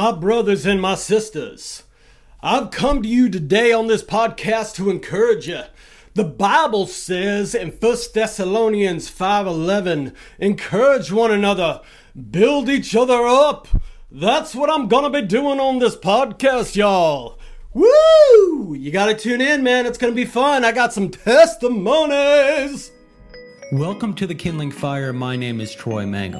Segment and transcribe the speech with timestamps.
[0.00, 1.82] My brothers and my sisters,
[2.40, 5.62] I've come to you today on this podcast to encourage you.
[6.14, 11.80] The Bible says in 1 Thessalonians 5:11, encourage one another,
[12.30, 13.66] build each other up.
[14.08, 17.36] That's what I'm going to be doing on this podcast, y'all.
[17.74, 18.74] Woo!
[18.74, 19.84] You got to tune in, man.
[19.84, 20.64] It's going to be fun.
[20.64, 22.92] I got some testimonies.
[23.72, 25.12] Welcome to the Kindling Fire.
[25.12, 26.38] My name is Troy Mangum.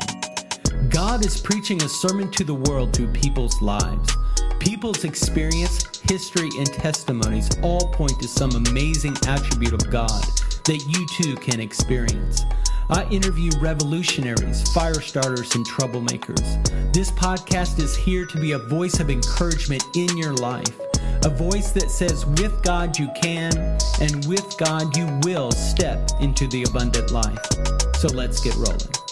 [0.88, 4.16] God is preaching a sermon to the world through people's lives.
[4.60, 10.22] People's experience, history, and testimonies all point to some amazing attribute of God
[10.64, 12.44] that you too can experience.
[12.90, 16.92] I interview revolutionaries, fire starters, and troublemakers.
[16.92, 20.78] This podcast is here to be a voice of encouragement in your life,
[21.24, 23.52] a voice that says, with God you can,
[24.00, 27.44] and with God you will step into the abundant life.
[27.96, 29.07] So let's get rolling.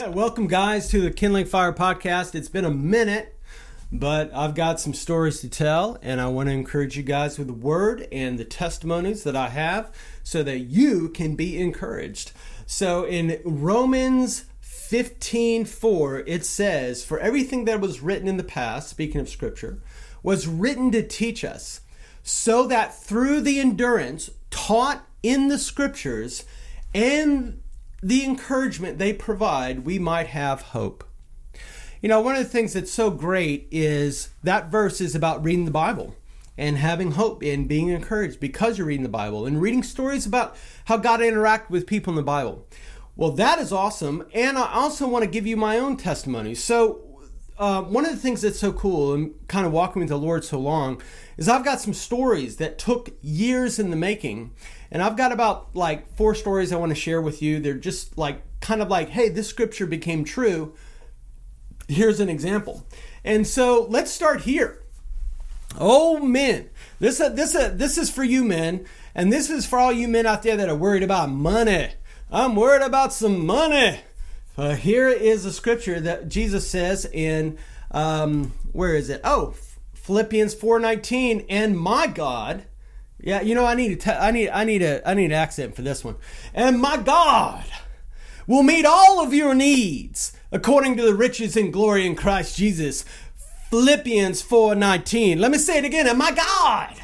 [0.08, 2.34] Welcome, guys, to the Kindling Fire podcast.
[2.34, 3.38] It's been a minute,
[3.92, 7.48] but I've got some stories to tell, and I want to encourage you guys with
[7.48, 12.32] the word and the testimonies that I have so that you can be encouraged.
[12.64, 18.88] So in Romans 15 4, it says, For everything that was written in the past,
[18.88, 19.82] speaking of scripture,
[20.22, 21.82] was written to teach us,
[22.22, 26.46] so that through the endurance taught in the scriptures
[26.94, 27.59] and
[28.02, 31.04] the encouragement they provide, we might have hope.
[32.00, 35.66] You know, one of the things that's so great is that verse is about reading
[35.66, 36.14] the Bible
[36.56, 40.56] and having hope and being encouraged because you're reading the Bible and reading stories about
[40.86, 42.66] how God interacted with people in the Bible.
[43.16, 44.26] Well, that is awesome.
[44.32, 46.54] And I also want to give you my own testimony.
[46.54, 47.09] So,
[47.60, 50.44] uh, one of the things that's so cool and kind of walking with the Lord
[50.44, 51.02] so long
[51.36, 54.52] is I've got some stories that took years in the making.
[54.90, 57.60] And I've got about like four stories I want to share with you.
[57.60, 60.74] They're just like kind of like, hey, this scripture became true.
[61.86, 62.86] Here's an example.
[63.24, 64.82] And so let's start here.
[65.78, 69.78] Oh men, this uh, this uh, this is for you men, and this is for
[69.78, 71.90] all you men out there that are worried about money.
[72.32, 74.00] I'm worried about some money.
[74.60, 77.56] Uh, here is a scripture that Jesus says in
[77.92, 79.22] um, where is it?
[79.24, 79.54] Oh,
[79.94, 81.46] Philippians 4:19.
[81.48, 82.64] And my God,
[83.18, 85.74] yeah, you know I need to I need I need a I need an accent
[85.74, 86.16] for this one.
[86.52, 87.64] And my God
[88.46, 93.06] will meet all of your needs according to the riches and glory in Christ Jesus.
[93.70, 95.38] Philippians 4:19.
[95.38, 96.06] Let me say it again.
[96.06, 97.00] And my God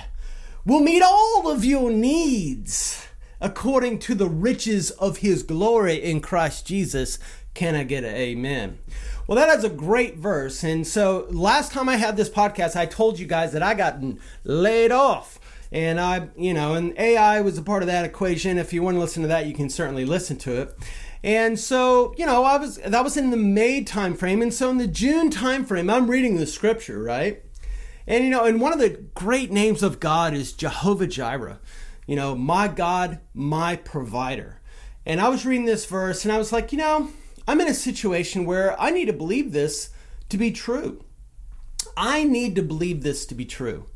[0.67, 3.07] will meet all of your needs
[3.41, 7.19] according to the riches of his glory in Christ Jesus.
[7.57, 8.79] Can I get an amen?
[9.27, 10.63] Well, that is a great verse.
[10.63, 13.99] And so last time I had this podcast, I told you guys that I got
[14.45, 15.41] laid off.
[15.73, 18.59] And I, you know, and AI was a part of that equation.
[18.59, 20.79] If you want to listen to that, you can certainly listen to it.
[21.25, 24.69] And so, you know, I was that was in the May time frame, and so
[24.69, 27.43] in the June time frame, I'm reading the scripture, right?
[28.07, 31.59] And you know, and one of the great names of God is Jehovah Jireh.
[32.07, 34.61] You know, my God, my provider.
[35.07, 37.11] And I was reading this verse and I was like, you know,
[37.47, 39.91] I'm in a situation where I need to believe this
[40.29, 41.05] to be true.
[41.97, 43.87] I need to believe this to be true.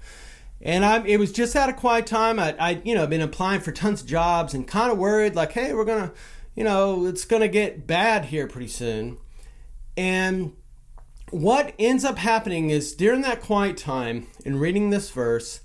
[0.62, 2.38] And I, it was just out of quiet time.
[2.38, 5.52] I, I, you know, been applying for tons of jobs and kind of worried, like,
[5.52, 6.12] hey, we're gonna,
[6.54, 9.18] you know, it's gonna get bad here pretty soon.
[9.96, 10.54] And
[11.30, 15.60] what ends up happening is during that quiet time in reading this verse,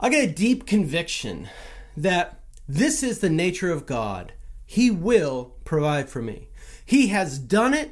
[0.00, 1.48] I get a deep conviction
[1.96, 4.32] that this is the nature of God.
[4.66, 6.47] He will provide for me.
[6.88, 7.90] He has done it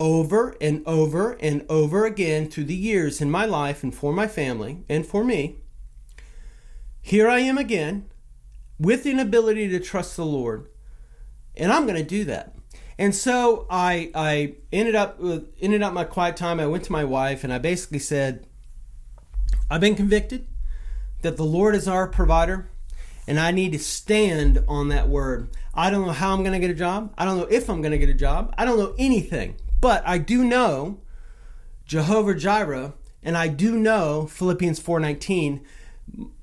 [0.00, 4.26] over and over and over again through the years in my life and for my
[4.26, 5.58] family and for me.
[7.00, 8.10] Here I am again
[8.80, 10.66] with an ability to trust the Lord,
[11.56, 12.56] and I'm going to do that.
[12.98, 16.58] And so I I ended up with ended up my quiet time.
[16.58, 18.48] I went to my wife and I basically said,
[19.70, 20.48] I've been convicted
[21.20, 22.72] that the Lord is our provider
[23.28, 25.48] and I need to stand on that word.
[25.74, 27.14] I don't know how I'm going to get a job.
[27.16, 28.54] I don't know if I'm going to get a job.
[28.58, 29.56] I don't know anything.
[29.80, 31.00] But I do know
[31.86, 35.60] Jehovah Jireh and I do know Philippians 4:19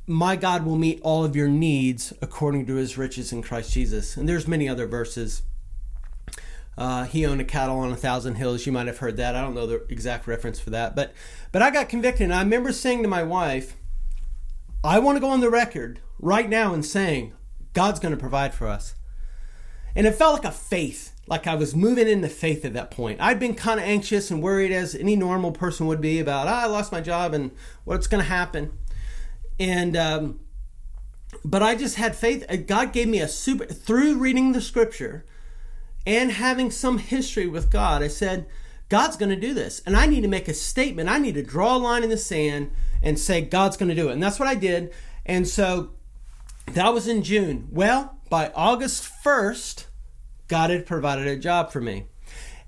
[0.09, 4.17] my God will meet all of your needs according to his riches in Christ Jesus.
[4.17, 5.43] And there's many other verses.
[6.75, 8.65] Uh, he owned a cattle on a thousand hills.
[8.65, 9.35] You might have heard that.
[9.35, 11.13] I don't know the exact reference for that, but
[11.51, 12.23] but I got convicted.
[12.23, 13.75] And I remember saying to my wife,
[14.83, 17.33] I want to go on the record right now and saying
[17.73, 18.95] God's going to provide for us.
[19.99, 23.19] And it felt like a faith, like I was moving into faith at that point.
[23.19, 26.63] I'd been kind of anxious and worried, as any normal person would be, about ah,
[26.63, 27.51] I lost my job and
[27.83, 28.71] what's going to happen.
[29.59, 30.39] And um,
[31.43, 32.45] but I just had faith.
[32.65, 35.25] God gave me a super through reading the scripture
[36.07, 38.45] and having some history with God, I said,
[38.87, 39.81] God's going to do this.
[39.85, 41.09] And I need to make a statement.
[41.09, 42.71] I need to draw a line in the sand
[43.03, 44.13] and say, God's going to do it.
[44.13, 44.93] And that's what I did.
[45.25, 45.91] And so
[46.67, 47.67] that was in June.
[47.69, 49.87] Well, by August 1st,
[50.49, 52.07] God had provided a job for me.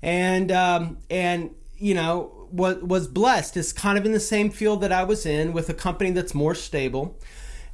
[0.00, 3.56] And, um, and, you know, was, was blessed.
[3.56, 6.34] It's kind of in the same field that I was in with a company that's
[6.34, 7.18] more stable.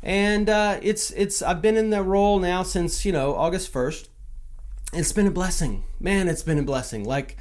[0.03, 4.09] And uh, it's, it's, I've been in the role now since, you know, August 1st.
[4.95, 5.85] It's been a blessing.
[6.01, 7.05] Man, it's been a blessing.
[7.05, 7.37] Like,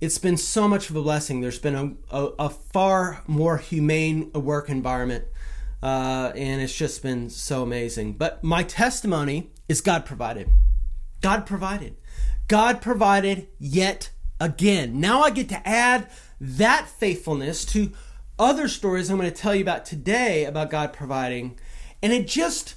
[0.00, 1.40] it's been so much of a blessing.
[1.40, 5.24] There's been a, a, a far more humane work environment,
[5.82, 8.12] uh, and it's just been so amazing.
[8.12, 10.48] But my testimony is God provided.
[11.20, 11.96] God provided.
[12.46, 14.10] God provided yet
[14.40, 15.00] again.
[15.00, 16.08] Now I get to add
[16.40, 17.92] that faithfulness to
[18.38, 21.58] other stories I'm going to tell you about today about God providing.
[22.02, 22.76] And it just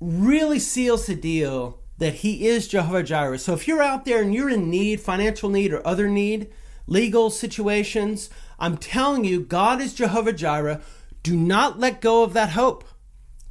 [0.00, 3.38] really seals the deal that He is Jehovah Jireh.
[3.38, 6.48] So if you're out there and you're in need, financial need or other need,
[6.86, 10.80] legal situations, I'm telling you, God is Jehovah Jireh.
[11.22, 12.84] Do not let go of that hope.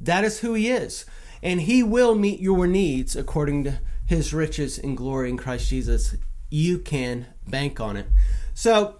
[0.00, 1.04] That is who He is.
[1.42, 6.16] And He will meet your needs according to His riches and glory in Christ Jesus.
[6.48, 8.06] You can bank on it.
[8.54, 8.96] So,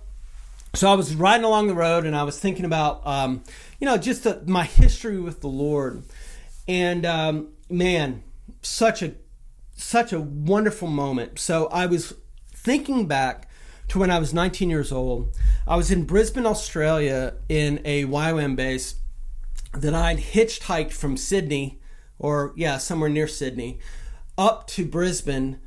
[0.74, 3.42] so I was riding along the road and I was thinking about, um,
[3.80, 6.02] you know, just the, my history with the Lord.
[6.68, 8.22] And um, man,
[8.62, 9.14] such a
[9.76, 11.38] such a wonderful moment.
[11.38, 12.14] So I was
[12.52, 13.48] thinking back
[13.88, 15.36] to when I was 19 years old.
[15.66, 18.96] I was in Brisbane, Australia, in a YWAM base
[19.72, 21.80] that I'd hitchhiked from Sydney,
[22.18, 23.78] or yeah, somewhere near Sydney,
[24.38, 25.60] up to Brisbane,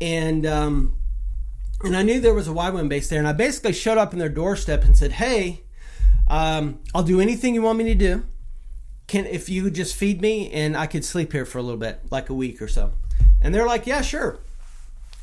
[0.00, 0.96] and um,
[1.82, 4.18] and I knew there was a YWAM base there, and I basically showed up in
[4.18, 5.62] their doorstep and said, "Hey,
[6.28, 8.26] um, I'll do anything you want me to do.
[9.06, 12.00] Can if you just feed me, and I could sleep here for a little bit,
[12.10, 12.92] like a week or so."
[13.40, 14.38] And they're like, yeah, sure.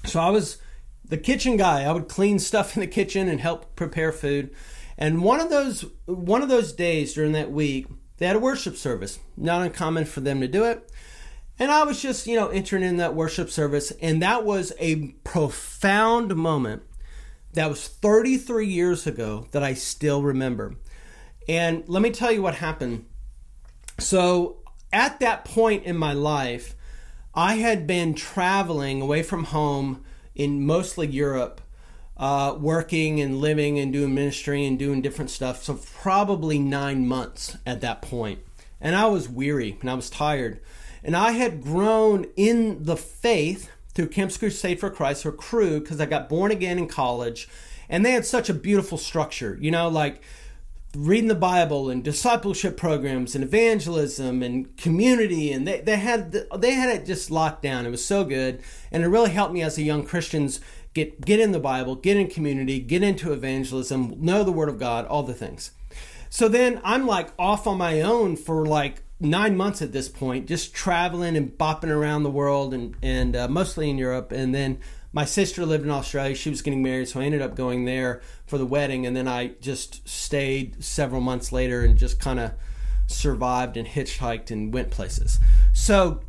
[0.06, 0.58] So I was
[1.04, 1.84] the kitchen guy.
[1.84, 4.52] I would clean stuff in the kitchen and help prepare food.
[4.98, 7.88] And one of those one of those days during that week,
[8.18, 9.20] they had a worship service.
[9.36, 10.90] Not uncommon for them to do it.
[11.58, 15.08] And I was just, you know, entering in that worship service, and that was a
[15.24, 16.84] profound moment
[17.54, 20.76] that was 33 years ago that I still remember.
[21.48, 23.06] And let me tell you what happened.
[24.00, 24.58] So,
[24.92, 26.76] at that point in my life,
[27.34, 30.04] I had been traveling away from home
[30.34, 31.62] in mostly Europe,
[32.18, 35.64] uh, working and living and doing ministry and doing different stuff.
[35.64, 38.40] So probably nine months at that point.
[38.80, 40.62] And I was weary and I was tired.
[41.06, 46.02] And I had grown in the faith through Campus Crusade for Christ or Cru because
[46.02, 47.48] I got born again in college.
[47.88, 50.24] And they had such a beautiful structure, you know, like
[50.96, 56.72] reading the Bible and discipleship programs and evangelism and community and they, they had they
[56.72, 57.86] had it just locked down.
[57.86, 60.60] It was so good and it really helped me as a young Christians
[60.96, 64.80] get get in the Bible, get in community, get into evangelism, know the word of
[64.80, 65.70] God, all the things.
[66.32, 70.48] So then I'm like off on my own for like nine months at this point,
[70.48, 74.80] just traveling and bopping around the world and and uh, mostly in Europe and then
[75.16, 76.36] my sister lived in Australia.
[76.36, 79.30] She was getting married, so I ended up going there for the wedding, and then
[79.30, 82.52] I just stayed several months later and just kind of
[83.08, 85.40] survived and hitchhiked and went places.
[85.72, 86.20] So,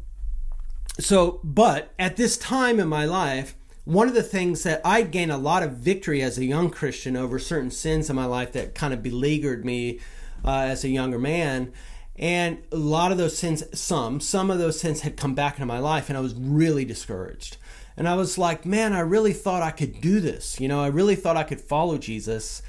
[1.00, 5.32] so, but at this time in my life, one of the things that I gained
[5.32, 8.76] a lot of victory as a young Christian over certain sins in my life that
[8.76, 9.98] kind of beleaguered me
[10.44, 11.72] uh, as a younger man.
[12.18, 15.66] And a lot of those sins, some, some of those sins had come back into
[15.66, 17.58] my life, and I was really discouraged.
[17.96, 20.60] And I was like, man, I really thought I could do this.
[20.60, 22.62] You know, I really thought I could follow Jesus.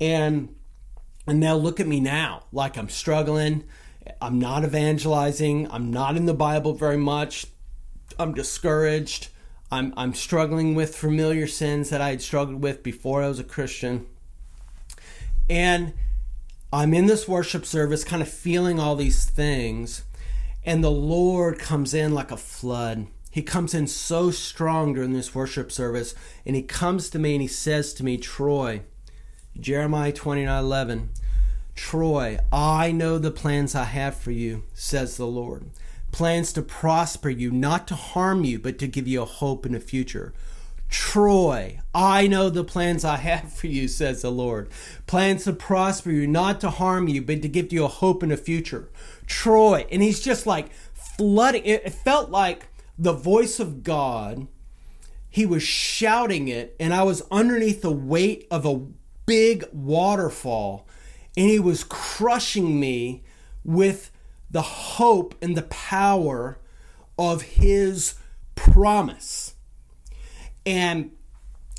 [0.00, 0.54] And
[1.26, 2.44] and now look at me now.
[2.52, 3.64] Like I'm struggling.
[4.20, 5.70] I'm not evangelizing.
[5.70, 7.46] I'm not in the Bible very much.
[8.18, 9.28] I'm discouraged.
[9.70, 13.44] I'm I'm struggling with familiar sins that I had struggled with before I was a
[13.44, 14.06] Christian.
[15.48, 15.94] And
[16.76, 20.04] I'm in this worship service kind of feeling all these things
[20.64, 23.06] and the Lord comes in like a flood
[23.36, 26.14] he comes in so strong during this worship service,
[26.46, 28.80] and he comes to me and he says to me, Troy,
[29.60, 31.10] Jeremiah 29 11,
[31.74, 35.66] Troy, I know the plans I have for you, says the Lord.
[36.12, 39.72] Plans to prosper you, not to harm you, but to give you a hope in
[39.72, 40.32] the future.
[40.88, 44.68] Troy, I know the plans I have for you, says the Lord.
[45.06, 48.28] Plans to prosper you, not to harm you, but to give you a hope in
[48.28, 48.88] the future.
[49.26, 49.86] Troy.
[49.90, 51.64] And he's just like flooding.
[51.64, 54.46] It felt like the voice of God.
[55.28, 58.86] He was shouting it, and I was underneath the weight of a
[59.26, 60.86] big waterfall,
[61.36, 63.22] and he was crushing me
[63.62, 64.10] with
[64.50, 66.58] the hope and the power
[67.18, 68.14] of his
[68.54, 69.45] promise.
[70.66, 71.12] And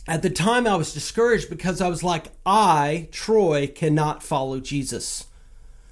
[0.08, 5.25] at the time, I was discouraged because I was like, I, Troy, cannot follow Jesus.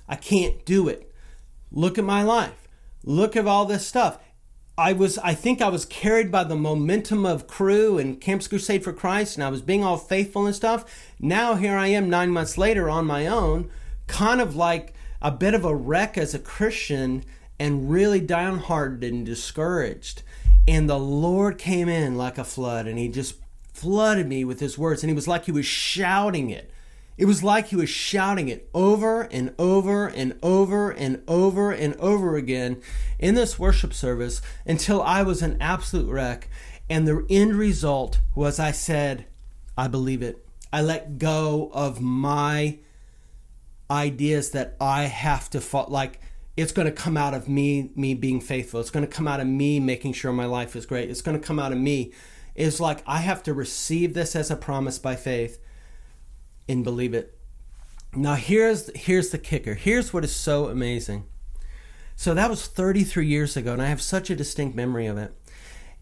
[0.07, 1.11] I can't do it.
[1.71, 2.67] Look at my life.
[3.03, 4.19] Look at all this stuff.
[4.77, 8.83] I was, I think I was carried by the momentum of Cru and Campus Crusade
[8.83, 10.85] for Christ, and I was being all faithful and stuff.
[11.19, 13.69] Now here I am nine months later on my own,
[14.07, 17.23] kind of like a bit of a wreck as a Christian
[17.57, 20.23] and really downhearted and discouraged.
[20.67, 23.36] And the Lord came in like a flood and he just
[23.74, 25.03] flooded me with his words.
[25.03, 26.72] And he was like he was shouting it.
[27.17, 31.95] It was like he was shouting it over and over and over and over and
[31.95, 32.81] over again
[33.19, 36.50] in this worship service until I was an absolute wreck.
[36.89, 39.25] And the end result was I said,
[39.77, 40.45] I believe it.
[40.74, 42.79] I let go of my
[43.89, 45.86] ideas that I have to.
[45.88, 46.19] Like,
[46.57, 48.79] it's going to come out of me me being faithful.
[48.79, 51.09] It's going to come out of me making sure my life is great.
[51.09, 52.13] It's going to come out of me.
[52.55, 55.59] It's like i have to receive this as a promise by faith
[56.69, 57.38] and believe it.
[58.13, 59.74] Now here's here's the kicker.
[59.74, 61.25] Here's what is so amazing.
[62.15, 65.33] So that was 33 years ago and i have such a distinct memory of it.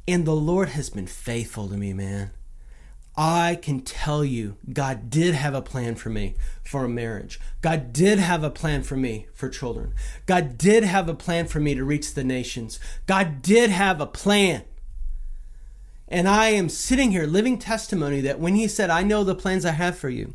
[0.08, 2.32] And the lord has been faithful to me man
[3.16, 7.40] I can tell you, God did have a plan for me for a marriage.
[7.62, 9.94] God did have a plan for me for children.
[10.26, 12.80] God did have a plan for me to reach the nations.
[13.06, 14.64] God did have a plan.
[16.08, 19.66] And I am sitting here living testimony that when He said, I know the plans
[19.66, 20.34] I have for you,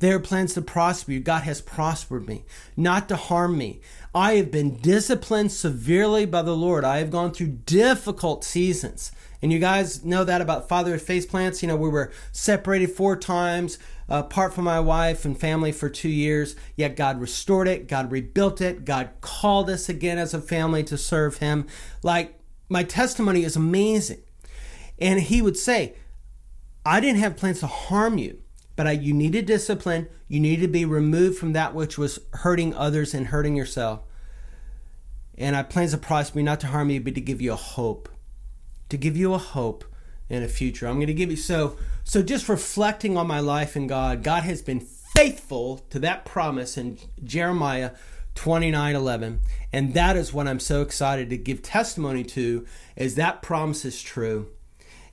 [0.00, 1.20] they are plans to prosper you.
[1.20, 2.44] God has prospered me,
[2.76, 3.80] not to harm me.
[4.14, 6.84] I have been disciplined severely by the Lord.
[6.84, 9.12] I have gone through difficult seasons.
[9.42, 11.62] And you guys know that about Fatherhood Faceplants.
[11.62, 13.78] You know, we were separated four times,
[14.08, 16.56] apart from my wife and family for two years.
[16.76, 20.98] Yet God restored it, God rebuilt it, God called us again as a family to
[20.98, 21.66] serve Him.
[22.02, 24.22] Like, my testimony is amazing.
[24.98, 25.94] And He would say,
[26.84, 28.40] I didn't have plans to harm you,
[28.76, 30.08] but I, you needed discipline.
[30.28, 34.00] You needed to be removed from that which was hurting others and hurting yourself.
[35.36, 37.56] And I plans to prosper me, not to harm you, but to give you a
[37.56, 38.10] hope
[38.90, 39.84] to give you a hope
[40.28, 40.86] and a future.
[40.86, 44.22] I'm going to give you so so just reflecting on my life in God.
[44.22, 47.92] God has been faithful to that promise in Jeremiah
[48.34, 49.38] 29:11,
[49.72, 52.66] and that is what I'm so excited to give testimony to
[52.96, 54.48] is that promise is true.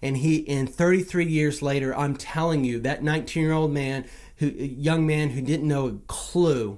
[0.01, 4.05] And he in 33 years later, I'm telling you that 19-year-old man
[4.37, 6.77] who young man who didn't know a clue,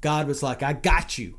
[0.00, 1.38] God was like, "I got you."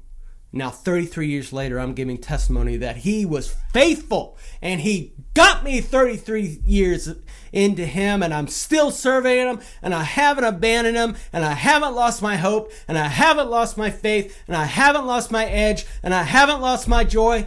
[0.54, 5.82] Now, 33 years later, I'm giving testimony that he was faithful and he got me
[5.82, 7.10] 33 years
[7.52, 11.96] into him and I'm still serving him and I haven't abandoned him and I haven't
[11.96, 15.86] lost my hope and I haven't lost my faith and I haven't lost my edge
[16.02, 17.46] and I haven't lost my joy.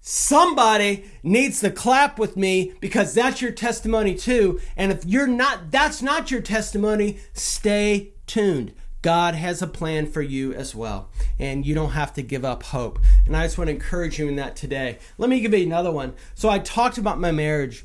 [0.00, 4.60] Somebody needs to clap with me because that's your testimony too.
[4.76, 8.74] And if you're not, that's not your testimony, stay tuned.
[9.04, 12.62] God has a plan for you as well, and you don't have to give up
[12.62, 12.98] hope.
[13.26, 14.98] And I just want to encourage you in that today.
[15.18, 16.14] Let me give you another one.
[16.34, 17.84] So I talked about my marriage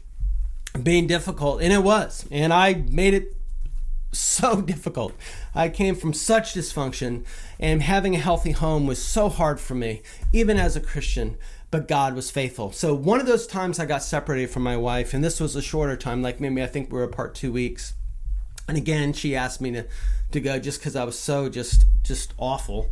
[0.81, 3.35] being difficult, and it was, and I made it
[4.13, 5.11] so difficult.
[5.53, 7.25] I came from such dysfunction,
[7.59, 11.35] and having a healthy home was so hard for me, even as a Christian.
[11.69, 12.71] But God was faithful.
[12.71, 15.61] So, one of those times I got separated from my wife, and this was a
[15.61, 17.93] shorter time, like maybe I think we were apart two weeks.
[18.69, 19.85] And again, she asked me to
[20.31, 22.89] to go just because I was so just just awful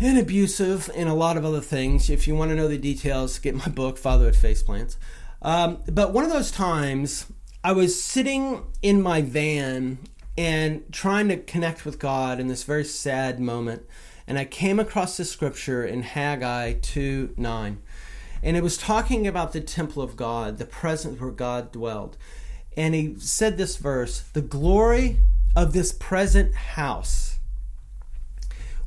[0.00, 2.10] and abusive and a lot of other things.
[2.10, 4.96] If you want to know the details, get my book, Fatherhood Faceplants.
[5.40, 7.26] Um, but one of those times,
[7.62, 9.98] I was sitting in my van
[10.36, 13.82] and trying to connect with God in this very sad moment,
[14.26, 17.82] and I came across the scripture in Haggai 2 9.
[18.44, 22.16] And it was talking about the temple of God, the presence where God dwelled.
[22.76, 25.18] And he said this verse The glory
[25.54, 27.38] of this present house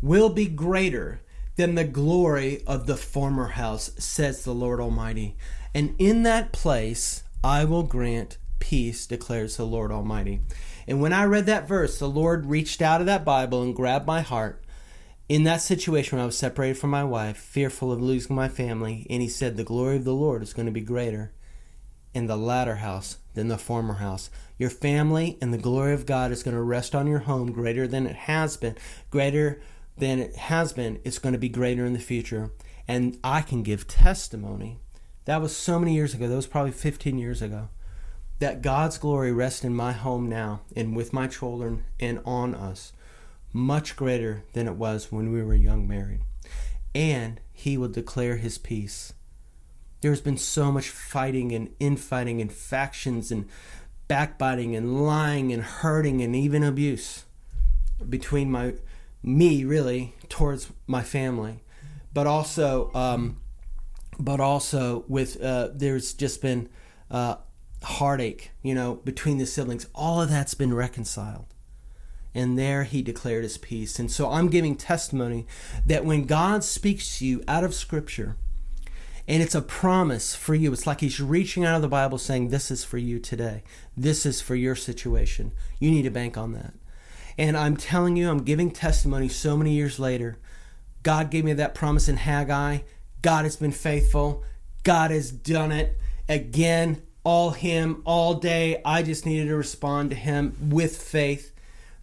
[0.01, 1.21] will be greater
[1.55, 5.37] than the glory of the former house, says the Lord Almighty.
[5.73, 10.41] And in that place I will grant peace, declares the Lord Almighty.
[10.87, 14.07] And when I read that verse, the Lord reached out of that Bible and grabbed
[14.07, 14.63] my heart
[15.27, 19.07] in that situation when I was separated from my wife, fearful of losing my family,
[19.09, 21.33] and He said, The glory of the Lord is going to be greater
[22.13, 24.29] in the latter house than the former house.
[24.57, 27.87] Your family and the glory of God is going to rest on your home greater
[27.87, 28.75] than it has been,
[29.11, 29.61] greater
[29.97, 30.99] than it has been.
[31.03, 32.51] It's going to be greater in the future.
[32.87, 34.79] And I can give testimony.
[35.25, 36.27] That was so many years ago.
[36.27, 37.69] That was probably 15 years ago.
[38.39, 42.91] That God's glory rests in my home now and with my children and on us,
[43.53, 46.21] much greater than it was when we were young married.
[46.93, 49.13] And He will declare His peace
[50.05, 53.49] there's been so much fighting and infighting and factions and
[54.07, 57.23] backbiting and lying and hurting and even abuse
[58.07, 58.75] between my
[59.23, 61.63] me really towards my family.
[62.13, 63.37] But also um,
[64.19, 66.69] but also with uh, there's just been
[67.09, 67.37] uh,
[67.81, 69.87] heartache you know between the siblings.
[69.95, 71.47] All of that's been reconciled.
[72.35, 73.97] And there he declared his peace.
[73.97, 75.47] And so i'm giving testimony
[75.83, 78.35] that when god speaks to you out of scripture
[79.27, 80.71] and it's a promise for you.
[80.71, 83.63] It's like he's reaching out of the Bible saying, This is for you today.
[83.97, 85.51] This is for your situation.
[85.79, 86.73] You need to bank on that.
[87.37, 90.37] And I'm telling you, I'm giving testimony so many years later.
[91.03, 92.79] God gave me that promise in Haggai.
[93.21, 94.43] God has been faithful.
[94.83, 95.97] God has done it
[96.29, 98.81] again, all Him, all day.
[98.85, 101.51] I just needed to respond to Him with faith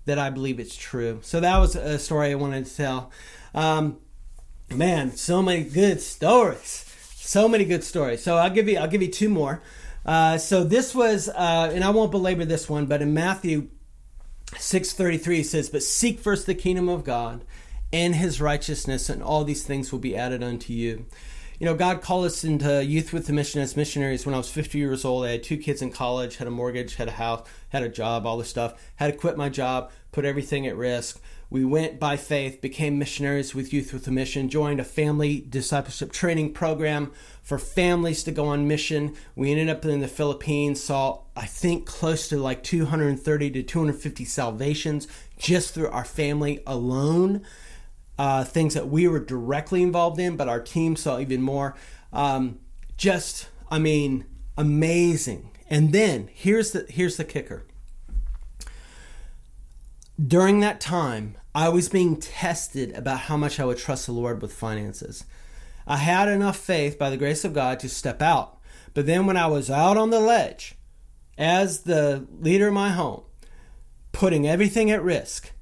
[0.05, 1.21] that I believe it's true.
[1.23, 3.13] So that was a story I wanted to tell.
[3.55, 3.99] Um,
[4.69, 6.92] man, so many good stories.
[7.25, 8.21] So many good stories.
[8.21, 9.63] So I'll give you I'll give you two more.
[10.05, 13.69] Uh, so this was, uh, and I won't belabor this one, but in Matthew
[14.59, 17.45] six thirty three says, "But seek first the kingdom of God
[17.93, 21.07] and His righteousness, and all these things will be added unto you."
[21.61, 24.51] You know, God called us into youth with the mission as missionaries when I was
[24.51, 25.25] 50 years old.
[25.25, 28.27] I had two kids in college, had a mortgage, had a house, had a job,
[28.27, 28.75] all this stuff.
[28.97, 31.21] Had to quit my job, put everything at risk.
[31.53, 36.11] We went by faith, became missionaries with Youth with a Mission, joined a family discipleship
[36.11, 39.15] training program for families to go on mission.
[39.37, 44.25] We ended up in the Philippines, saw, I think, close to like 230 to 250
[44.25, 45.07] salvations
[45.37, 47.43] just through our family alone.
[48.19, 51.77] Uh, things that we were directly involved in, but our team saw even more.
[52.15, 52.61] Um,
[52.97, 54.25] just, I mean,
[54.57, 55.51] amazing.
[55.69, 57.67] And then here's the here's the kicker.
[60.19, 64.41] During that time, I was being tested about how much I would trust the Lord
[64.41, 65.25] with finances.
[65.87, 68.59] I had enough faith by the grace of God to step out.
[68.95, 70.75] But then when I was out on the ledge,
[71.37, 73.23] as the leader of my home,
[74.13, 75.53] putting everything at risk,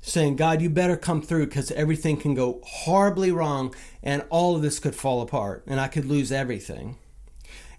[0.00, 4.62] saying, God, you better come through because everything can go horribly wrong and all of
[4.62, 6.98] this could fall apart and I could lose everything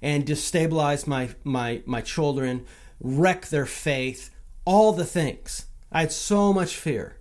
[0.01, 2.65] and destabilize my, my, my children,
[2.99, 4.29] wreck their faith,
[4.65, 5.65] all the things.
[5.91, 7.18] I had so much fear.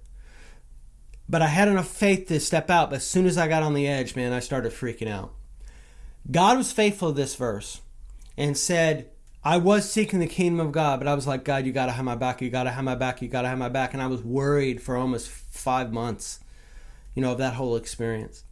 [1.29, 2.91] But I had enough faith to step out.
[2.91, 5.35] But as soon as I got on the edge, man, I started freaking out.
[6.31, 7.81] God was faithful to this verse
[8.37, 9.11] and said,
[9.45, 11.93] I was seeking the kingdom of God, but I was like, God, you got to
[11.93, 12.43] have my back.
[12.43, 13.23] You got to have my back.
[13.23, 13.95] You got to have my back.
[13.95, 16.41] And I was worried for almost five months,
[17.15, 18.45] you know, of that whole experience.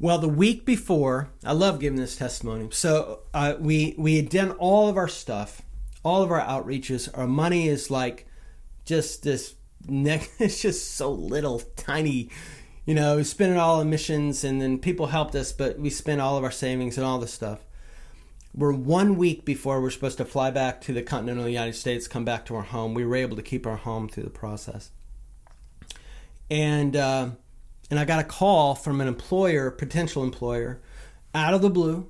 [0.00, 2.68] Well, the week before, I love giving this testimony.
[2.72, 5.62] So uh, we we had done all of our stuff,
[6.02, 7.08] all of our outreaches.
[7.16, 8.26] Our money is like
[8.84, 9.54] just this
[10.38, 12.30] it's just so little, tiny.
[12.86, 15.90] You know, we spent it all on missions, and then people helped us, but we
[15.90, 17.60] spent all of our savings and all this stuff.
[18.54, 22.24] We're one week before we're supposed to fly back to the continental United States, come
[22.24, 22.94] back to our home.
[22.94, 24.90] We were able to keep our home through the process,
[26.50, 27.30] and uh,
[27.90, 30.80] and I got a call from an employer, potential employer,
[31.34, 32.06] out of the blue,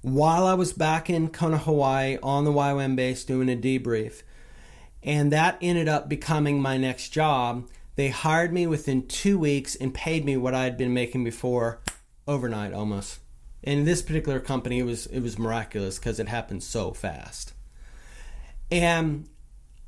[0.00, 4.22] while I was back in Kona, Hawaii, on the YWAM base doing a debrief
[5.02, 7.68] and that ended up becoming my next job.
[7.96, 11.80] They hired me within two weeks and paid me what I had been making before
[12.26, 13.18] overnight almost.
[13.62, 17.52] In this particular company, it was it was miraculous because it happened so fast.
[18.70, 19.28] And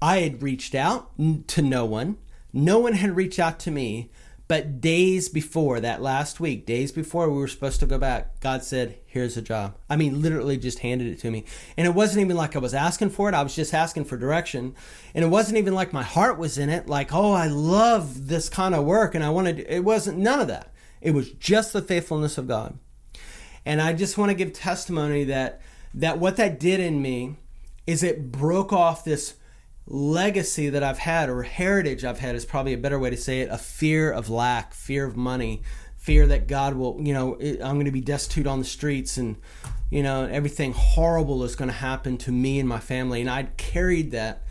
[0.00, 1.10] I had reached out
[1.48, 2.18] to no one.
[2.52, 4.10] No one had reached out to me
[4.52, 8.62] but days before that last week, days before we were supposed to go back, God
[8.62, 9.78] said, Here's a job.
[9.88, 11.46] I mean, literally just handed it to me.
[11.78, 14.18] And it wasn't even like I was asking for it, I was just asking for
[14.18, 14.74] direction.
[15.14, 18.50] And it wasn't even like my heart was in it, like, oh, I love this
[18.50, 19.14] kind of work.
[19.14, 20.70] And I wanted, it wasn't none of that.
[21.00, 22.78] It was just the faithfulness of God.
[23.64, 25.62] And I just want to give testimony that
[25.94, 27.38] that what that did in me
[27.86, 29.32] is it broke off this
[29.86, 33.40] legacy that I've had or heritage I've had is probably a better way to say
[33.40, 35.62] it a fear of lack, fear of money,
[35.96, 39.36] fear that God will, you know, I'm going to be destitute on the streets and,
[39.90, 43.20] you know, everything horrible is going to happen to me and my family.
[43.20, 44.42] And I'd carried that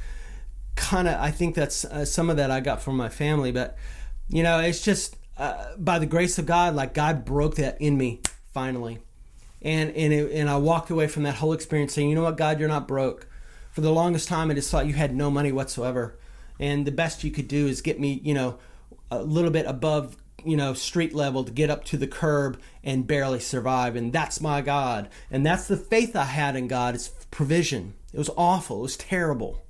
[0.75, 3.51] kind of, I think that's uh, some of that I got from my family.
[3.51, 3.77] But,
[4.29, 7.97] you know, it's just uh, by the grace of God, like God broke that in
[7.97, 8.21] me
[8.53, 8.99] finally.
[9.61, 12.37] And, and, it, and I walked away from that whole experience saying, you know what,
[12.37, 13.27] God, you're not broke
[13.71, 16.17] for the longest time, I just thought you had no money whatsoever,
[16.59, 18.59] and the best you could do is get me, you know,
[19.09, 23.07] a little bit above, you know, street level to get up to the curb and
[23.07, 23.95] barely survive.
[23.95, 26.95] And that's my God, and that's the faith I had in God.
[26.95, 27.93] It's provision.
[28.13, 28.79] It was awful.
[28.79, 29.63] It was terrible.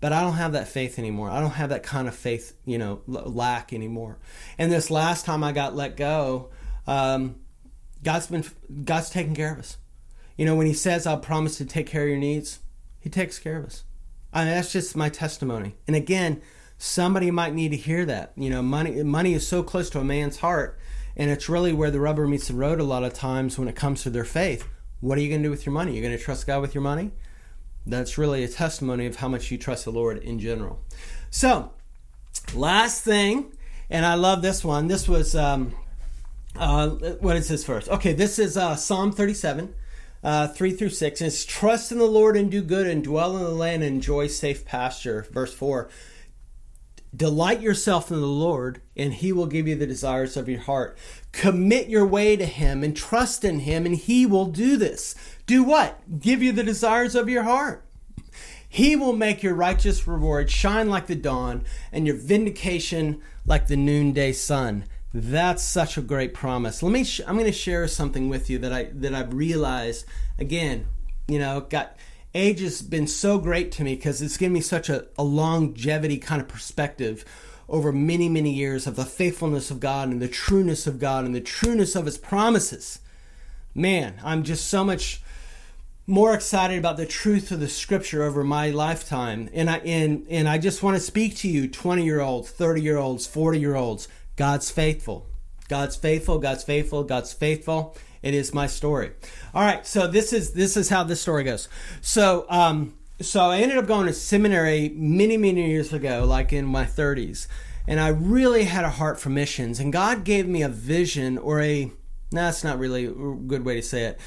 [0.00, 1.30] But I don't have that faith anymore.
[1.30, 4.18] I don't have that kind of faith, you know, lack anymore.
[4.58, 6.50] And this last time I got let go,
[6.88, 7.36] um,
[8.02, 8.44] God's been
[8.84, 9.76] God's taking care of us.
[10.36, 12.58] You know, when He says, "I'll promise to take care of your needs,"
[13.02, 13.84] He takes care of us.
[14.32, 15.74] I mean, that's just my testimony.
[15.86, 16.40] And again,
[16.78, 18.32] somebody might need to hear that.
[18.36, 20.78] You know, money money is so close to a man's heart,
[21.16, 23.76] and it's really where the rubber meets the road a lot of times when it
[23.76, 24.66] comes to their faith.
[25.00, 25.92] What are you going to do with your money?
[25.92, 27.10] You're going to trust God with your money?
[27.84, 30.80] That's really a testimony of how much you trust the Lord in general.
[31.30, 31.72] So,
[32.54, 33.52] last thing,
[33.90, 34.86] and I love this one.
[34.86, 35.74] This was um,
[36.56, 37.88] uh, what is this first?
[37.88, 39.74] Okay, this is uh, Psalm 37.
[40.22, 41.20] Uh, 3 through 6.
[41.20, 43.96] And it's trust in the Lord and do good and dwell in the land and
[43.96, 45.26] enjoy safe pasture.
[45.32, 45.88] Verse 4
[47.14, 50.96] Delight yourself in the Lord, and he will give you the desires of your heart.
[51.30, 55.14] Commit your way to him and trust in him, and he will do this.
[55.44, 56.00] Do what?
[56.20, 57.84] Give you the desires of your heart.
[58.66, 63.76] He will make your righteous reward shine like the dawn, and your vindication like the
[63.76, 64.86] noonday sun.
[65.14, 66.82] That's such a great promise.
[66.82, 67.04] Let me.
[67.04, 70.06] Sh- I'm going to share something with you that I that I've realized.
[70.38, 70.86] Again,
[71.28, 71.96] you know, got
[72.34, 76.16] age has been so great to me because it's given me such a, a longevity
[76.16, 77.26] kind of perspective
[77.68, 81.34] over many many years of the faithfulness of God and the trueness of God and
[81.34, 83.00] the trueness of His promises.
[83.74, 85.22] Man, I'm just so much
[86.06, 90.48] more excited about the truth of the scripture over my lifetime and i and, and
[90.48, 93.76] i just want to speak to you 20 year olds 30 year olds 40 year
[93.76, 95.26] olds god's faithful.
[95.68, 97.96] God's faithful god's faithful god's faithful.
[98.22, 99.12] It is my story.
[99.54, 101.68] All right so this is this is how this story goes.
[102.00, 106.66] So um so i ended up going to seminary many many years ago like in
[106.66, 107.46] my 30s
[107.86, 111.60] and i really had a heart for missions and god gave me a vision or
[111.60, 111.92] a
[112.32, 114.18] no, that's not really a good way to say it.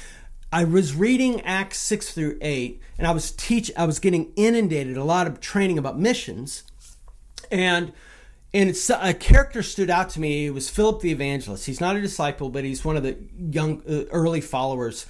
[0.52, 4.96] I was reading Acts 6 through 8 and I was teach I was getting inundated
[4.96, 6.62] a lot of training about missions
[7.50, 7.92] and
[8.54, 10.46] and a character stood out to me.
[10.46, 11.66] It was Philip the evangelist.
[11.66, 15.06] He's not a disciple but he's one of the young uh, early followers.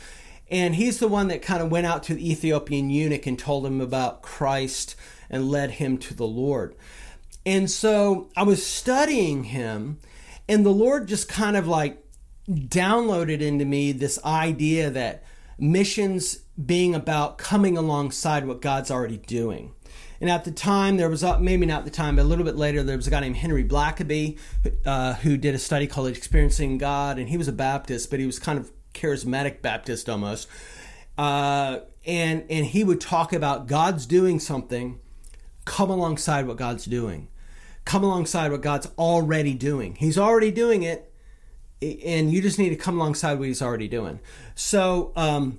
[0.51, 3.67] And he's the one that kind of went out to the Ethiopian eunuch and told
[3.67, 4.95] him about Christ
[5.29, 6.77] and led him to the Lord.
[7.45, 9.99] And so I was studying him
[10.49, 12.03] and the Lord just kind of like
[12.49, 15.25] downloaded into me this idea that
[15.59, 19.73] missions being about coming alongside what God's already doing.
[20.21, 22.83] And at the time, there was maybe not the time, but a little bit later,
[22.83, 24.39] there was a guy named Henry Blackaby
[24.85, 28.27] uh, who did a study called Experiencing God, and he was a Baptist, but he
[28.27, 30.49] was kind of charismatic Baptist almost.
[31.19, 35.01] Uh, and and he would talk about God's doing something,
[35.65, 37.29] come alongside what God's doing,
[37.85, 39.97] come alongside what God's already doing.
[39.97, 41.13] He's already doing it,
[41.83, 44.21] and you just need to come alongside what he's already doing.
[44.55, 45.59] So, um,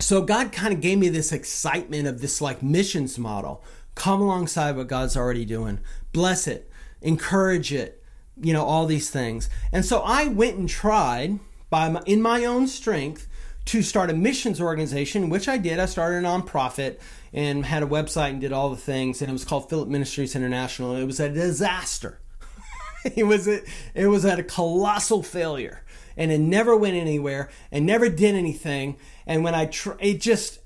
[0.00, 3.62] so God kind of gave me this excitement of this like missions model.
[3.94, 5.80] Come alongside what God's already doing.
[6.12, 8.02] Bless it, encourage it,
[8.40, 9.48] you know, all these things.
[9.72, 13.26] And so I went and tried by my, in my own strength
[13.66, 15.78] to start a missions organization, which I did.
[15.78, 16.98] I started a nonprofit
[17.32, 20.34] and had a website and did all the things, and it was called Philip Ministries
[20.34, 20.96] International.
[20.96, 22.18] It was a disaster.
[23.16, 23.60] it was a,
[23.94, 25.82] it was at a colossal failure
[26.16, 30.59] and it never went anywhere and never did anything and when i tr- it just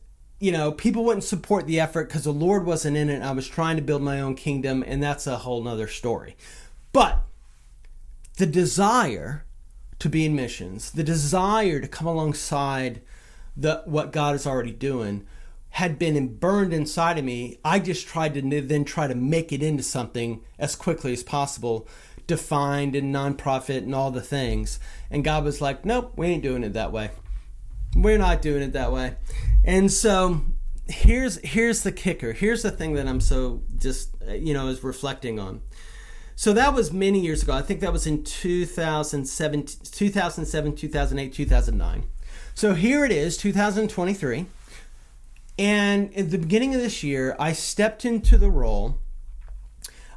[0.44, 3.48] you know people wouldn't support the effort because the lord wasn't in it i was
[3.48, 6.36] trying to build my own kingdom and that's a whole nother story
[6.92, 7.24] but
[8.36, 9.46] the desire
[9.98, 13.00] to be in missions the desire to come alongside
[13.56, 15.26] the what god is already doing
[15.70, 19.62] had been burned inside of me i just tried to then try to make it
[19.62, 21.88] into something as quickly as possible
[22.26, 24.78] defined and nonprofit and all the things.
[25.10, 27.10] And God was like, nope, we ain't doing it that way.
[27.94, 29.16] We're not doing it that way.
[29.64, 30.42] And so
[30.86, 32.32] here's here's the kicker.
[32.32, 35.62] Here's the thing that I'm so just you know is reflecting on.
[36.36, 37.52] So that was many years ago.
[37.52, 42.04] I think that was in 2007, 2007 2008, 2009.
[42.54, 44.46] So here it is, 2023.
[45.56, 48.98] And at the beginning of this year, I stepped into the role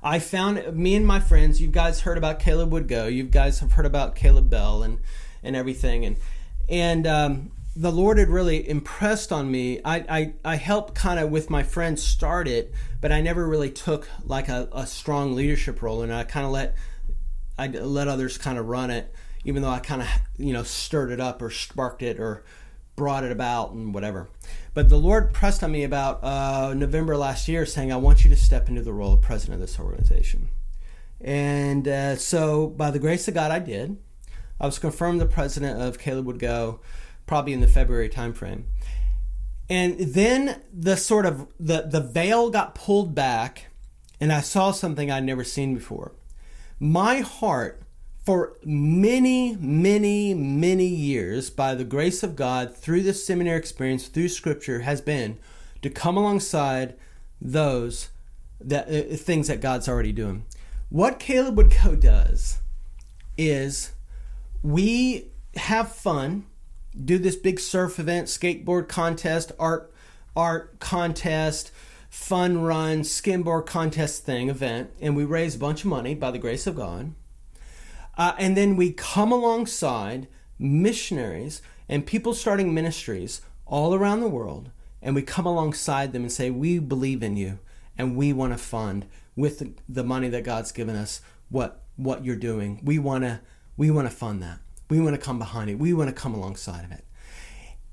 [0.04, 1.62] I found me and my friends.
[1.62, 3.08] You guys heard about Caleb Would Go.
[3.08, 5.00] You guys have heard about Caleb Bell and
[5.44, 6.06] and everything.
[6.06, 6.18] And
[6.70, 9.80] and um, the Lord had really impressed on me.
[9.86, 13.70] I I, I helped kind of with my friends start it, but I never really
[13.70, 16.76] took like a, a strong leadership role, and I kind of let
[17.58, 19.14] I let others kind of run it,
[19.46, 22.44] even though I kind of you know stirred it up or sparked it or
[22.96, 24.28] brought it about and whatever.
[24.74, 28.32] But the Lord pressed on me about uh, November last year, saying, "I want you
[28.32, 30.50] to step into the role of president of this organization."
[31.22, 33.98] And uh, so, by the grace of God, I did.
[34.60, 36.80] I was confirmed the president of Caleb Would Go,
[37.28, 38.64] probably in the February timeframe.
[39.70, 43.68] And then the sort of the the veil got pulled back,
[44.20, 46.14] and I saw something I'd never seen before.
[46.80, 47.84] My heart
[48.28, 54.28] for many, many, many years, by the grace of God, through this seminary experience, through
[54.28, 55.38] Scripture, has been
[55.82, 56.96] to come alongside
[57.40, 58.10] those
[58.60, 60.46] that uh, things that God's already doing.
[60.90, 62.60] What Caleb Would Go does
[63.38, 63.94] is
[64.62, 66.48] we have fun,
[67.04, 69.94] do this big surf event, skateboard contest, art
[70.36, 71.72] art contest,
[72.10, 76.38] fun run, skimboard contest thing event, and we raise a bunch of money by the
[76.38, 77.14] grace of God.
[78.18, 80.28] Uh, and then we come alongside
[80.60, 86.32] missionaries and people starting ministries all around the world, and we come alongside them and
[86.32, 87.60] say, We believe in you,
[87.98, 89.06] and we want to fund
[89.36, 92.80] with the, money that God's given us what what you're doing.
[92.84, 93.42] We want to
[93.76, 94.60] we want to fund that.
[94.90, 95.80] We want to come behind it.
[95.80, 97.04] We want to come alongside of it.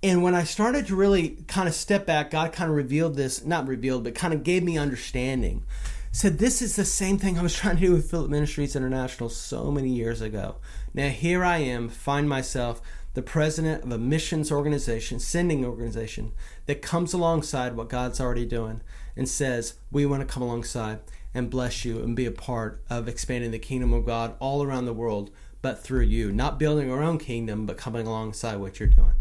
[0.03, 3.45] And when I started to really kind of step back, God kind of revealed this,
[3.45, 5.65] not revealed, but kind of gave me understanding.
[6.13, 9.31] Said, This is the same thing I was trying to do with Philip Ministries International
[9.31, 10.57] so many years ago.
[10.93, 12.83] Now, here I am, find myself
[13.15, 16.33] the president of a missions organization, sending organization,
[16.67, 18.83] that comes alongside what God's already doing
[19.17, 20.99] and says, We want to come alongside
[21.33, 24.85] and bless you and be a part of expanding the kingdom of God all around
[24.85, 25.31] the world
[25.65, 26.31] but through you.
[26.31, 29.15] Not building our own kingdom, but coming alongside what you're doing.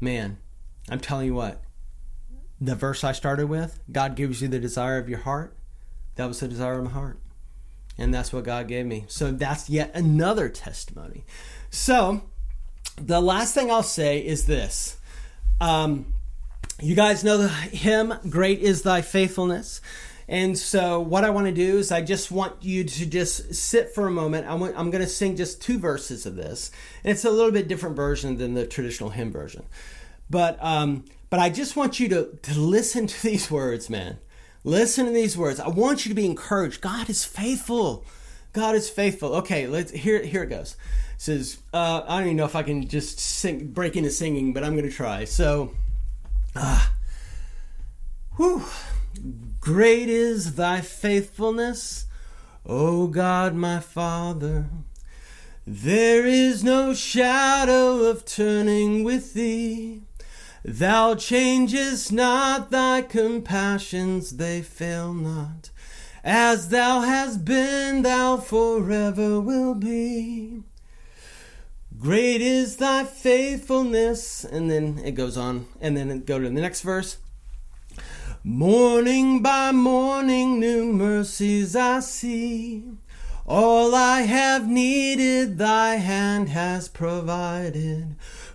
[0.00, 0.38] Man,
[0.88, 1.60] I'm telling you what,
[2.58, 5.54] the verse I started with, God gives you the desire of your heart.
[6.14, 7.20] That was the desire of my heart.
[7.98, 9.04] And that's what God gave me.
[9.08, 11.26] So that's yet another testimony.
[11.68, 12.22] So
[12.96, 14.96] the last thing I'll say is this.
[15.60, 16.06] Um,
[16.80, 19.82] you guys know the hymn, Great is Thy Faithfulness.
[20.28, 23.94] And so, what I want to do is, I just want you to just sit
[23.94, 24.46] for a moment.
[24.46, 26.72] I am going to sing just two verses of this.
[27.04, 29.64] And it's a little bit different version than the traditional hymn version.
[30.28, 34.18] But, um, but I just want you to, to listen to these words, man.
[34.64, 35.60] Listen to these words.
[35.60, 36.80] I want you to be encouraged.
[36.80, 38.04] God is faithful.
[38.52, 39.34] God is faithful.
[39.36, 40.20] Okay, let's here.
[40.24, 40.76] Here it goes.
[41.14, 44.52] It says, uh, I don't even know if I can just sing, break into singing,
[44.52, 45.24] but I'm going to try.
[45.24, 45.72] So,
[46.56, 46.94] ah, uh,
[48.36, 48.64] whew.
[49.66, 52.06] Great is thy faithfulness,
[52.64, 54.66] O God my Father.
[55.66, 60.02] There is no shadow of turning with thee.
[60.64, 65.70] Thou changest not thy compassions, they fail not.
[66.22, 70.62] As thou hast been, thou forever will be.
[71.98, 74.44] Great is thy faithfulness.
[74.44, 75.66] And then it goes on.
[75.80, 77.16] And then it go to the next verse.
[78.48, 82.84] Morning by morning, new mercies I see.
[83.44, 88.14] All I have needed, thy hand has provided.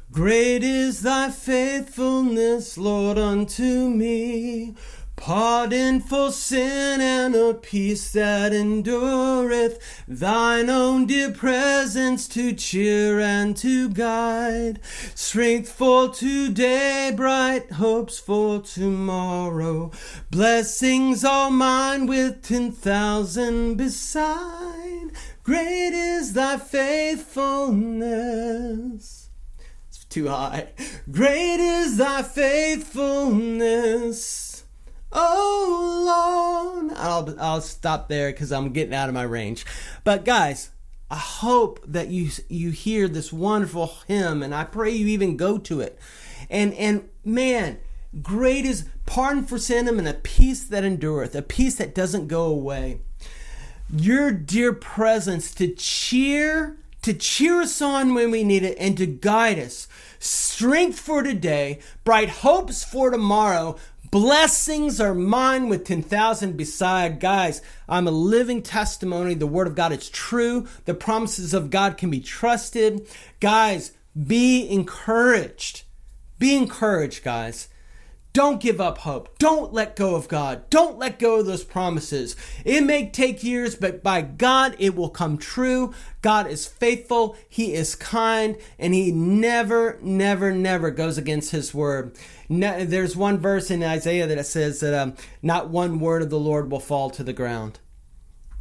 [0.09, 4.75] Great is thy faithfulness, Lord, unto me.
[5.21, 13.55] Pardon for sin and a peace that endureth, thine own dear presence to cheer and
[13.57, 14.79] to guide,
[15.13, 19.91] strength for today, bright hopes for tomorrow,
[20.31, 25.11] blessings all mine with ten thousand beside.
[25.43, 29.29] Great is thy faithfulness.
[29.87, 30.69] It's too high.
[31.11, 34.50] Great is thy faithfulness.
[35.19, 36.91] Lord.
[36.95, 39.65] I'll I'll stop there because I'm getting out of my range.
[40.03, 40.71] But guys,
[41.09, 45.57] I hope that you you hear this wonderful hymn, and I pray you even go
[45.57, 45.99] to it.
[46.49, 47.79] And and man,
[48.21, 52.45] great is pardon for sin and a peace that endureth, a peace that doesn't go
[52.45, 53.01] away.
[53.93, 59.05] Your dear presence to cheer to cheer us on when we need it and to
[59.05, 59.87] guide us.
[60.19, 63.75] Strength for today, bright hopes for tomorrow,
[64.11, 67.21] Blessings are mine with 10,000 beside.
[67.21, 69.35] Guys, I'm a living testimony.
[69.35, 70.67] The Word of God is true.
[70.83, 73.07] The promises of God can be trusted.
[73.39, 73.93] Guys,
[74.27, 75.83] be encouraged.
[76.39, 77.69] Be encouraged, guys.
[78.33, 79.37] Don't give up hope.
[79.39, 80.69] Don't let go of God.
[80.69, 82.37] Don't let go of those promises.
[82.63, 85.93] It may take years, but by God, it will come true.
[86.21, 87.35] God is faithful.
[87.49, 92.17] He is kind and he never, never, never goes against his word.
[92.59, 96.69] There's one verse in Isaiah that says that um, not one word of the Lord
[96.69, 97.79] will fall to the ground.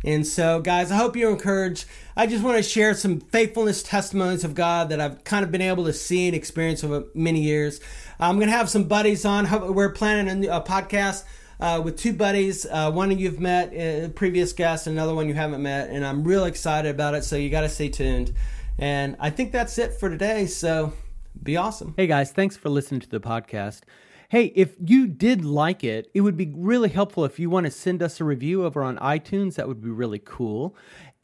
[0.02, 1.84] And so, guys, I hope you're encouraged.
[2.16, 5.60] I just want to share some faithfulness testimonies of God that I've kind of been
[5.60, 7.80] able to see and experience over many years.
[8.18, 9.74] I'm going to have some buddies on.
[9.74, 11.24] We're planning a, podcast
[11.58, 12.64] uh, with two buddies.
[12.64, 16.24] Uh, one you've met, a uh, previous guest, another one you haven't met, and I'm
[16.24, 17.24] real excited about it.
[17.24, 18.32] So you got to stay tuned.
[18.78, 20.46] And I think that's it for today.
[20.46, 20.94] So
[21.42, 21.94] be awesome.
[21.96, 23.82] Hey guys, thanks for listening to the podcast.
[24.28, 27.70] Hey, if you did like it, it would be really helpful if you want to
[27.70, 29.56] send us a review over on iTunes.
[29.56, 30.76] That would be really cool.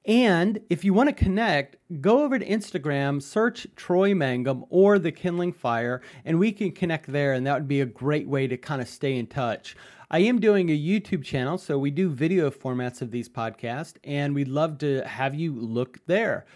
[0.04, 5.12] And if you want to connect, go over to Instagram, search Troy Mangum or The
[5.12, 7.32] Kindling Fire, and we can connect there.
[7.32, 9.76] And that would be a great way to kind of stay in touch.
[10.10, 14.34] I am doing a YouTube channel, so we do video formats of these podcasts, and
[14.34, 16.46] we'd love to have you look there.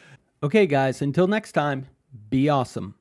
[0.43, 1.87] Okay, guys, until next time,
[2.29, 2.95] be awesome.